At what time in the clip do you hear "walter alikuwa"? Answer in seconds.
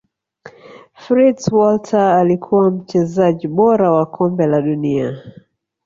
1.53-2.71